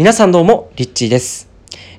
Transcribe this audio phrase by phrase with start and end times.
[0.00, 1.49] 皆さんどうも、リッチーです。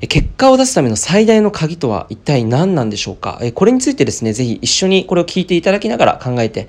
[0.07, 3.39] 結果を出すための最大の鍵とは一体何なんでしょうか？
[3.53, 6.67] これについてですね、ぜひ一緒にこれを聞いていただきながら考えて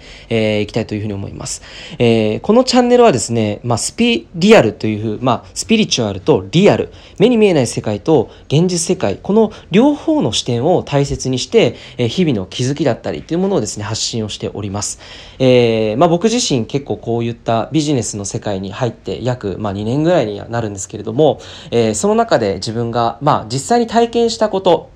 [0.62, 1.62] い、きたいというふうに思います。
[1.98, 15.00] え、このチャンネルはですね、まあ、スピリアルという、まあ、スピリチュアルとリアル、目に見えない世界と現実世界、この両方の視点を大切にして、え、日々の気づきだったりというものをですね、発信をしております。
[15.38, 21.40] えー、まあ、僕自身結構こういったビジネスの世界に入って約、まあ、2年ぐらいになるんですけれども、
[21.70, 24.90] えー、その中で自分が、まあ、実際に体験したこと、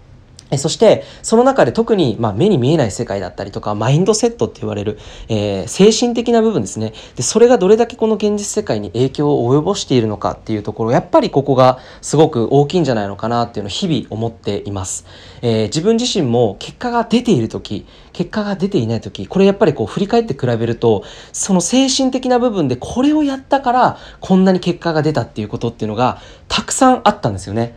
[0.59, 4.97] そして、その中で特に、まあ、目に見えない世界だったりとか、マインドセットって言われる、
[5.29, 6.93] えー、精神的な部分ですね。
[7.17, 15.07] で、それがどれだけこの現実世界に影響を及ぼしているのかっていうところ、やっぱりここがすごく大きいんじゃないのかなっていうのを日々思っています。
[15.43, 27.77] えー、自分自身も結果が出ている時、結果が出ていない時、これやっぱりこう振り返って比べると、その精神的な部分でこれをやったから、こんなに結果が出たっていうことっていうのが、たくさんあったんですよね。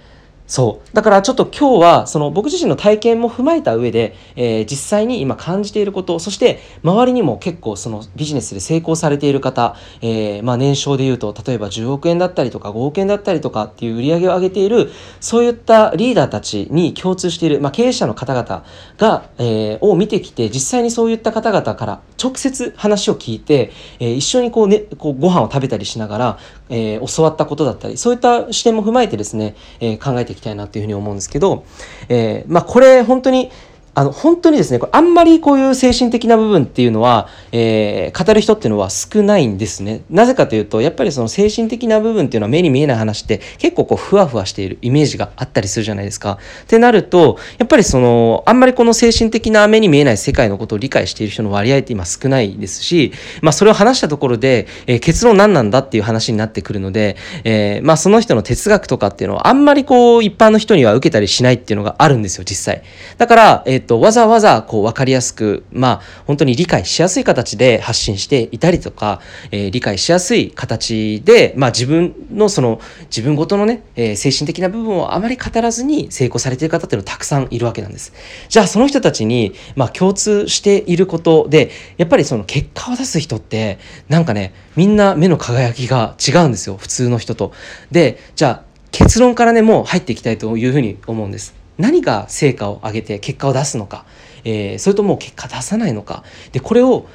[0.49, 0.95] そう。
[0.95, 18.65] だからちょっと今日は、その僕自身の体験も踏まえた上で、えー、実際に今感じていること、そして周りにも結構そのビジネスで成功されている方、えー、まあ年商で言うと、例えば10億円だったりとか5億円だったりとかっていう売り上げを上げている、そういったリーダーたちに共通している、まあ経営者の方々
[18.97, 31.65] が、えー、を見てきて、実際にそういった方々から直接話を聞いて、えー、一緒にこうね、こうご飯を食べたりしながら、えー、教わったことだったり、そういった視点も踏まえてですね、えー、考えていきたいなというふうに思うんですけど、
[32.07, 33.51] えー、まあこれ本当に
[33.99, 40.03] あの、本当にですね、これあんまりこういう精神的な部分っていうのは、えー、語る人っていうのは少ないんですね。
[40.09, 46.37] なぜかというと、やっぱりその精神的な部分っていうのは目に見えない話って結構こうふわふわしているイメージがあったりするじゃないですか。
[46.63, 53.11] ってなると、やっぱりその、あんまりこの精神的な目に見えない世界のことを理解している人の割合って今少ないですし、
[53.41, 62.83] まあそれを話したところで、えー、結論何なんだっていう話になってくるので、えー、まあその人の哲学とかっていうのはあんまりこう一般の人には受けたりしないっていうのがあるんですよ、実際。
[63.17, 69.19] だから、えっ、と、わざわざこう分かりやすく、まあ本当に理解しやすい形で発信していたりとか、
[69.51, 78.13] えー、理解しやすい形で、まあ自分のその自分ごとのね、えー、精神的な部分をあまり語らずに成功されている方っていうのはたくさんいるわけなんです。
[78.47, 87.53] じゃあその人たちに、まあ共通していることで、やっぱりその結果を出す人って、なんかね、みんな目の輝きが違うんですよ、普通の人と。
[87.89, 91.58] で、じゃあ結論からね、もう入っていきたいというふうに思うんです。
[91.79, 94.05] 何が成果を上げて結果を出すのか、
[94.43, 96.23] えー、それとも結果出さないのか。
[96.51, 97.07] でこれを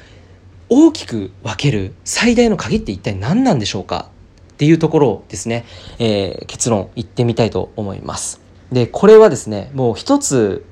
[0.67, 4.09] 大きく分ける最大の鍵って一体何なんでしょうか。
[4.53, 5.65] っていうところをですね、
[5.99, 8.41] えー、結論言ってみたいと思います。
[8.71, 10.65] でこれはですねもう一つ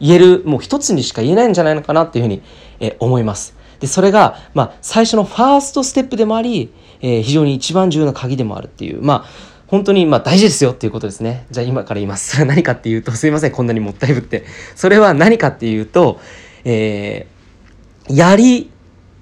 [0.00, 2.42] 言えるもう一つにしか言えないんじゃないのかなっていうふうに、
[2.80, 3.54] えー、思います。
[3.78, 6.70] でそれが、まあ、最初のファーストステップでもあり、
[7.00, 9.00] えー、非常に一番重要な鍵でもあるっていう。
[9.00, 11.46] まあ本当にまあ大事ですよっていうことですね。
[11.52, 12.30] じゃあ今から言います。
[12.30, 14.44] それは何かっていうと、すいません、こんなにもったいぶって。
[14.74, 16.18] それは何かっていうと、
[16.64, 18.68] えー、やり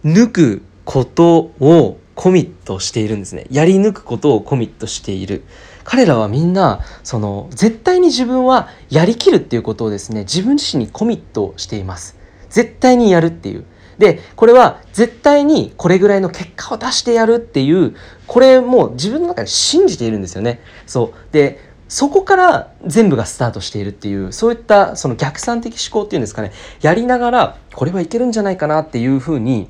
[0.07, 3.45] 抜くことをコミットしているんですね。
[3.51, 5.45] やり抜くことをコミットしている。
[5.85, 12.17] 彼らはみんな、その、絶対に自分はやりきるっていうことをですね、自分自身にコミットしています。
[12.49, 13.67] 絶対にやるっていう。
[13.99, 17.95] で、これは絶対にこれぐらいの結果を出してやるっていう、
[18.27, 20.61] これも自分の中で信じているんですよね。
[20.87, 21.33] そう。
[21.33, 29.69] で、そこから全部がスタートしているっていう、そういったその逆算的思考っていうんですかね、やりながら、これはいけるんじゃないかなっていうふうに、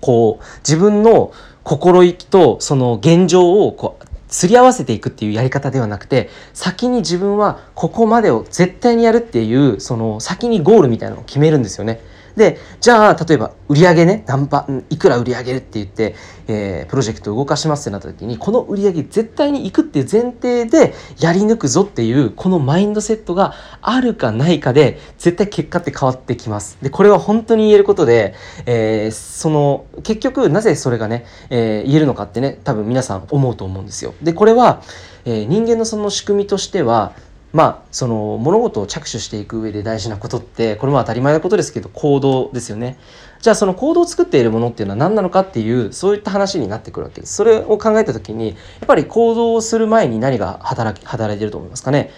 [0.00, 1.32] こう、自分の
[1.64, 12.00] 心意気とその現状をこう、すり合わせていくっていうやり方ではなくて、先に自分はここまでを絶対にやるっていう、その先にゴールみたいなのを決めるんですよね。
[12.38, 16.14] で、じゃあ、例えば、売り上げね、何番、いくら売り上げるって言って、
[16.46, 26.78] えー、プロジェクトを動かしますってなった時に、この売り上げ絶対に行くっていう前提でやり抜くぞっていう、このマインドセットがあるかないかで、絶対結果って変わってきます。
[26.80, 28.34] で、これは本当に言えることで、
[28.64, 34.14] えー、その、結局、なぜそれがね、えー、言えるのかってね、多分皆さん思うと思うんですよ。
[34.22, 34.80] で、これは、
[35.24, 37.12] え人間のその仕組みとしては、
[37.52, 42.98] まあその物事を着手していく上で大事なことってこれも当たり前のことですけど行動ですよね。
[43.40, 47.34] じゃあその行動を作っているものっていうのは何なのかっていうそういった話になってくるわけです。
[47.34, 48.56] それを考えた時にやっ
[48.86, 52.10] ぱり行動をする前に何が働き働いてると思いますかね？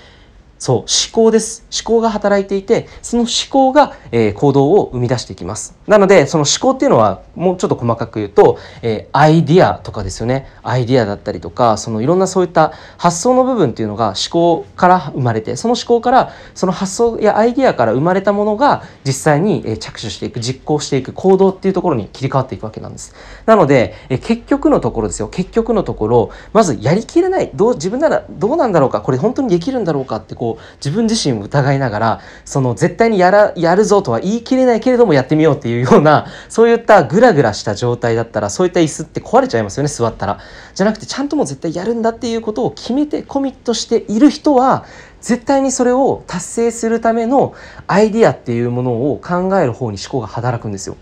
[0.61, 1.65] そう、思考です。
[1.73, 5.75] 思考が働いていて、その思考が、えー、行動を生み出していきます。
[5.87, 10.49] なので、その思考っていうのは、もうちょっと細かく言うと、えー、アイディアとかですよね。
[10.63, 23.15] アイディアだったりとか、そのいろんなそういった発想の部分っていうのが思考から生まれて、その思考から、その発想やアイディアから生まれたものが、実際に、え着手していく、実行していく行動っていうところに切り替わっていくわけなんです。
[23.47, 25.29] なので、え結局のところですよ。
[25.29, 27.51] 結局のところ、まずやりきれない。
[27.55, 29.01] どう、自分ならどうなんだろうか。
[29.01, 40.39] これ本当にできるんだろうかって、こう、自分自身を疑いながら、その絶対にやら、やるぞとは言い切れないけれどもやってみようっていうような、そういったグラグラした状態だったら、そういった椅子って壊れちゃいますよね、座ったら。
[40.75, 44.85] じゃなくて、ちゃんともう絶対やるんだっていうことを決めてコミットしている人は、
[45.21, 47.55] 絶対にそれを達成するための
[47.87, 50.97] アイディアっていうものを考える方に思考が働くんですよ。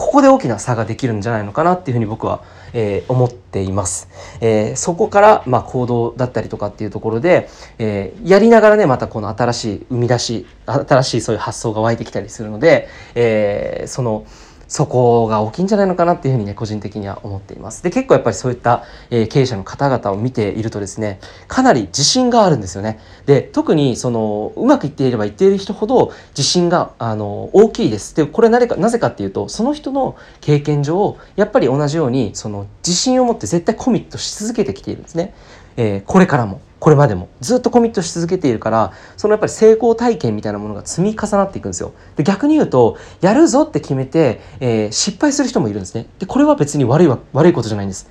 [0.00, 2.42] ここで大きな差ができるんじゃないのかなっていうふうに僕は、
[2.72, 4.08] えー、思っています。
[4.40, 14.24] えー、そこから、まあ、行動だったりとかっていうところで、えー、やりながらねまたこの新しい生み出し新しいそういう発想が湧いてきたりするので、えその
[14.70, 17.82] そこが大きいんじゃないのかなっていうふうにね個人的には思っています。
[17.82, 21.18] で結構やっぱりそういった、えー、経営者の方々を見ているとですね
[21.48, 23.00] かなり自信があるんですよね。
[23.26, 28.14] で特にそのうまくいっていればいっている人ほど自信があの大きいです。
[28.14, 35.34] でこれなぜかなぜかっていうとその人の経験上やっぱり同じようにその自信を持って絶対コミットし続けてきているんですね、
[35.76, 36.60] えー、これからも。
[36.80, 37.28] これまでも。
[37.40, 41.92] ずっとコミットし続けているからそのやっぱり成功体験みたいなものが積み重なっていくんですよ。
[42.16, 46.06] で逆に言うとやるぞって決めて、えー、失敗する人もいるんですね。
[46.18, 48.08] でこれは別に悪い悪いことじゃないんです。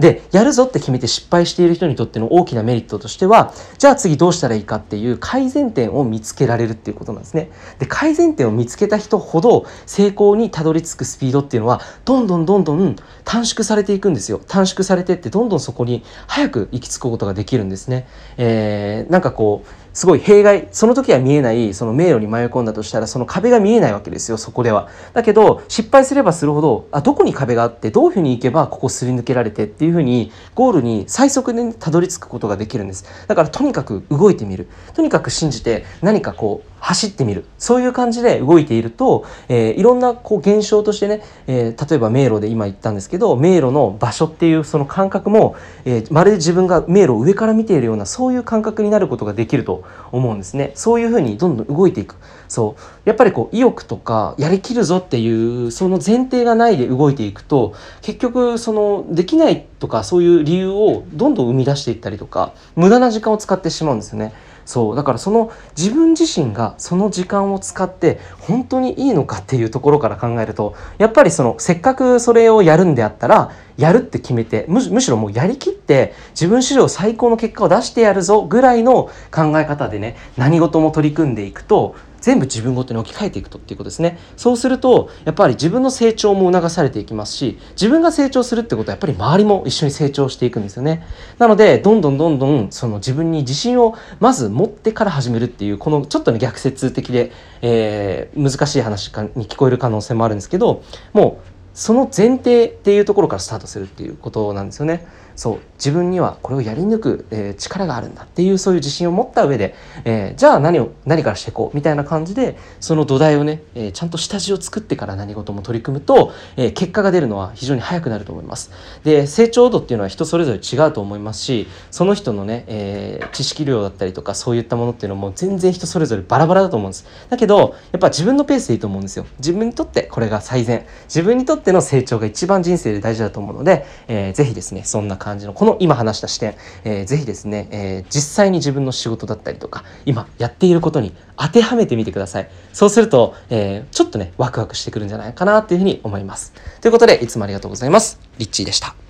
[0.00, 7.50] で、やるぞって決めて失敗している人にとっての大きなメリットとしては、じゃあ次どうしたらいいかっていう改善点を見つけられるっていうことなんですね。
[7.78, 14.40] で、改善点を見つけた人ほど成功にたどり着くスピードっていうのは、どんどんどんどん短縮されていくんですよ。
[14.48, 18.08] 短縮されてって、どんどんそこに早く行き着くことができるんですね。
[18.38, 24.88] えー、なんかこう、すごい弊害その時は見えないその迷路に迷い込んだとしたらその壁が見えないわけですよそこでは。
[25.12, 33.04] だけど失敗すればするほどあどこに壁があってどういうふうに行けばここすり抜けられてっていうふうにゴールに最速でたどり着くことができるんです。
[33.26, 34.68] だからとにかく動いてみる。
[34.94, 37.44] とにかく信じて何かこう走ってみる。
[37.58, 50.72] そういう感じで動いていると、えー、いろんなこう現象としてね、えー、例えば迷路で今言ったんですけど迷路の場所っていうその感覚も、えー、まるで自分が迷路を上から見ているようなそういう感覚になることができると思うんですね。
[50.74, 52.16] そういうふうにどんどん動いていく。
[52.48, 52.82] そう。
[53.04, 64.32] やっぱりこう意欲とかやりきるぞっていうその前提がないで動いていくと結局そのできないとかそういう理由をどんどん生み出していったりとか無駄な時間を使ってしまうんですよね。
[64.70, 64.96] そう。
[64.96, 91.04] だからその自分自身がその時間を使って本当にいいのかっていうところから考えるとやっぱりそのせっかくそれをやるんであったらやるって決めてむしろもうやりきって自分史上最高の結果を出してやるぞぐらいの考え方でね何事も取り組んでいくと全部自分ごとに置き換えていくとっていうことですねそうするとやっぱり自分の成長も促されていきますし自分が成長するってことはやっぱり周りも一緒に成長していくんですよね
[91.38, 97.32] なのでどんどんどんどんその自分に自信をまず持ってから始めるっていうこのちょっとね逆説的で、
[97.62, 100.82] えー、難しい話に聞こえる可能性もあるんですけど
[101.12, 105.06] もうその前提っていうところからスタートするっていうことなんですよね。
[105.36, 109.74] そう自分にはこれをやり抜く、えー、力があるんだっていうそういう自信を持った上で、
[110.04, 118.70] えー、じゃあ何を何からしていこうみたいな感じでその土台をね、えー、ちゃんと下地を作ってから何事も取り組むと、え結果が出るのは非常に早くなると思います。
[119.04, 127.06] で成長度っていうのは人それぞれ違うと思いますしその人のね、え知識量だったりとかそういったものっていうのも全然人それぞれバラバラだと思うんです。
[127.28, 129.26] だけどやっぱ自分のペースでいいと思うんですよ。
[129.38, 130.86] 自分にとってこれが最善。
[131.04, 142.50] 自分にとっての成長が一番人生で大事だと思うので、えー、ぜひですねそんな感じのこの今話した視点、えー、ぜひですね、えー、実際に自分の仕事だったりとか今やっていることに当てはめてみてください。
[142.72, 146.52] そうすると、えー、ちょっとねワクワクしてくるんじゃないかなっていうふうに思います。
[146.80, 148.18] ということでいつもありがとうございます。
[148.38, 149.00] リッチーでした。